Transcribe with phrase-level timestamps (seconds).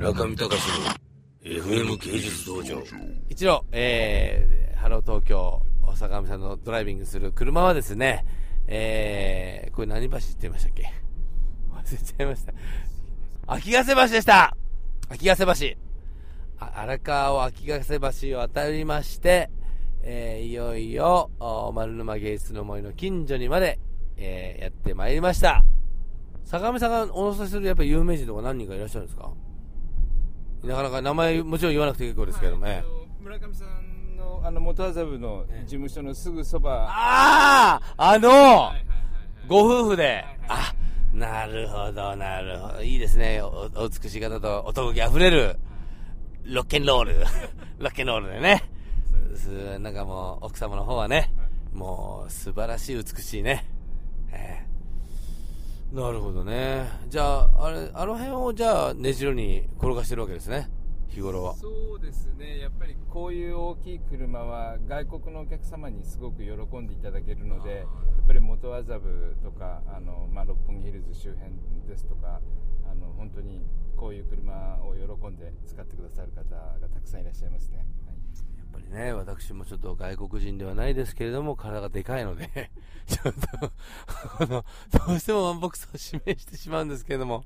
[0.00, 0.54] 村上隆の
[1.44, 2.82] FM 芸術道場
[3.28, 5.60] 一度、えー、ハロー東京、
[5.94, 8.24] 坂上さんのドライビングする車はですね、
[8.66, 10.90] えー、これ何橋って言いましたっけ？
[11.70, 12.54] 忘れちゃいました。
[13.46, 14.56] 秋ヶ瀬橋でした
[15.10, 15.78] 秋ヶ瀬橋。
[16.58, 17.98] 荒川を秋ヶ瀬
[18.30, 19.50] 橋を渡りまして、
[20.02, 21.30] えー、いよいよ、
[21.74, 23.78] 丸沼芸術の森の近所にまで、
[24.16, 25.62] えー、やってまいりました。
[26.46, 29.30] 坂上さんがお乗せするやっぱ有名人とか何人かいらっしゃるんですか？
[30.64, 32.84] なかなか名前もちろん言わなくて結構ですけども、ええはい
[33.20, 38.72] 村上さんのあの元麻布の事務所のすぐそば、あああの、
[39.46, 40.74] ご夫婦ではいはい、あ、
[41.12, 42.82] なるほど、なるほど。
[42.82, 43.42] いいですね。
[43.42, 45.56] おお美しい方と男気あふれる、
[46.44, 47.20] ロッケンロール。
[47.78, 48.64] ロッケンロールでね。
[49.36, 51.32] すなんかもう、奥様の方はね、
[51.72, 53.64] もう、素晴らしい美しいね。
[55.92, 56.88] ええなるほどね。
[57.08, 60.70] じゃあ、あれ、あの辺をじゃあ、ねじろに転がしてるわけですね。
[61.10, 61.56] 日頃は。
[61.56, 71.50] そうですねやっぱりこういう大きい車は外国のお客様にすごく喜んでいただけるのでやっぱり元麻布とかあの、まあ、六本木ヒルズ周辺
[71.88, 72.40] ですとか
[72.90, 77.84] あの本当にこういう車を喜んで使ってくださる方がたくさんいらっしゃいますね、
[78.90, 82.70] ね、私もちょっと外国人ではないですけれども、体がでかいので、
[83.06, 83.72] ちょっと、
[84.44, 84.64] あの、
[85.06, 87.44] どうしてもワンボックスを指名してしまうんですけれども、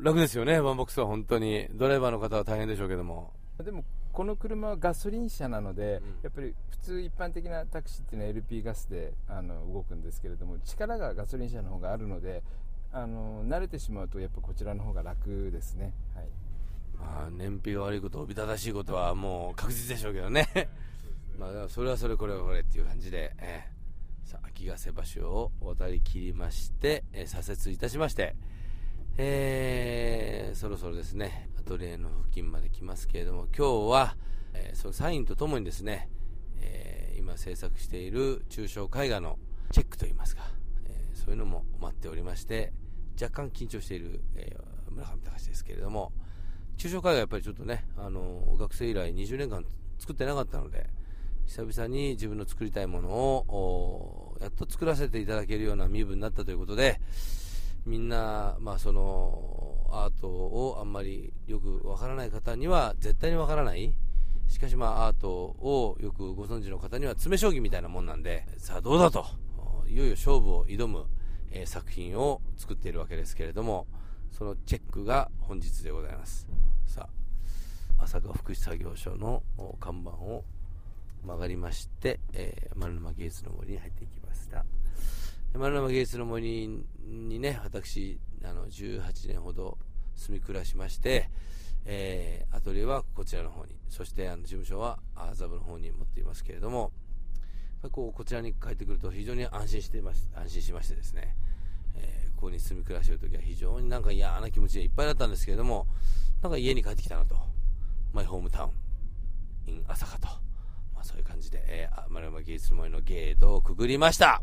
[0.00, 1.68] 楽ですよね、ワンボックスは本当に。
[1.72, 3.32] ドライバーの方は大変でしょうけども。
[3.62, 12.42] でもこの車はガソリン車なので、うんやっぱり普通一般的なタクシーっていうのは LP ガスであの動くんですけれども力がガソリン車の方があるので
[12.92, 16.28] あの慣れてしまうとやっぱこちらの方が楽ですね、はい、
[16.98, 20.48] まあ、燃費が悪いこと、おびただしいことはもう確実でしょうけどね。
[21.38, 23.78] まあ、それはそれ、これはこれっていう感じで、ええ
[24.28, 28.36] さあ、秋ヶ瀬橋を渡り切りまして、えー左折いたしまして、
[29.16, 34.16] えーそろそろですね、アトリエの付近まで来ますけれども、今日は、
[34.54, 36.08] えーそのサインとともにですね、
[36.56, 39.38] えー今制作している抽象絵画の
[39.72, 40.50] チェックといいますか、
[40.84, 42.72] えーそういうのも待っておりまして、
[43.20, 46.12] 若干緊張している、えー村上隆ですけれども、
[46.78, 49.64] 抽象絵画やっぱりちょっとね、あの学生以来20年間
[49.98, 50.86] 作ってなかったので、
[51.44, 57.00] 久々に自分の作りたいものをやっと作らせていただけるような身分になったということで、
[57.84, 63.92] みんな、まあ、そのアートをあんまりよくわからない方には絶対にわからない、
[64.46, 69.26] しかし、まあ、アートをよくご存知の方には詰将棋みたいなもんなんで、さあどうだと、
[69.88, 71.06] いよいよ勝負を挑む、
[71.50, 73.88] えー作品を作っているわけですけれども、
[74.32, 76.46] そのチェックが本日でございます。
[76.86, 77.08] さ
[77.98, 79.42] あ、朝霞福祉作業所の
[79.80, 80.44] 看板を
[81.24, 84.64] 曲がりまして、えー丸沼芸術の森に入っていきました。
[85.54, 86.68] 丸沼芸術の森
[87.04, 89.78] にね、私、あの、18年ほど
[90.14, 91.28] 住み暮らしまして、
[91.84, 96.92] えーアトリエはこちらの方に、そしてあの事務所は麻布の方に持っていますけれども、
[97.90, 101.36] こうこちらに帰ってくると非常に安心してます安心しましてですね、
[101.98, 105.88] えーここに住み暮らしているときは非常になんか嫌な気持ちでいっぱいだったんですけれども、
[106.40, 107.36] なんか家に帰ってきたなと、
[108.12, 108.70] マイホームタウン、
[109.66, 110.28] in 朝霞と、
[110.94, 114.40] まあ、そういう感じで、えー、あ丸山芸術の森のゲートをくぐりました。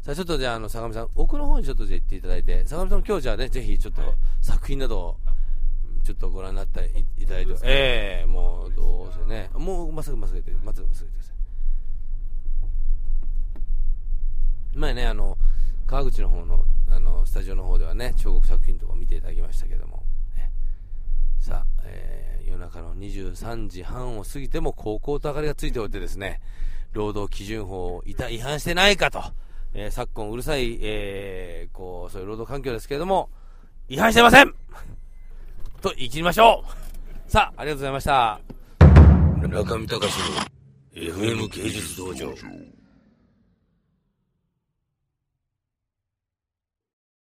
[0.00, 4.00] さあちょっとじゃあ、あの、相模さん、奥の方にちょっとじゃあ行っていただいて、相模さんも今日じゃあね、ぜひちょっと
[4.40, 5.16] 作品などを、
[6.04, 11.32] ちょっとご覧になっていいただいて、ええもう、どうせね、もう、まっすぐまっすぐ行って、まっすぐまっすぐくださ
[14.74, 14.78] い。
[14.78, 15.36] 前ね、あの、
[15.86, 16.64] 川口の方の、
[17.28, 20.02] スタジオの方ではね、彫刻作品とか見ていただきましたけども、
[21.38, 26.40] さあ、えー夜中の23時半を過ぎても高校と明かりがついておいてですね、
[26.92, 29.22] 労働基準法をいた違反してないかと、
[29.74, 33.28] えー昨今うるさい、えーこう、そういう労働環境ですけれども、
[33.90, 34.54] 違反してません。
[35.82, 36.64] と言い切りましょ
[37.28, 37.30] う。
[37.30, 38.40] さあ、ありがとうございました。
[39.42, 40.02] 村上隆の
[40.94, 42.32] FM 芸術道場。